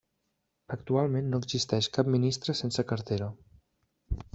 Actualment 0.75 1.29
no 1.35 1.41
existeix 1.45 1.91
cap 1.99 2.13
ministre 2.17 2.59
sense 2.65 2.91
cartera. 2.95 3.33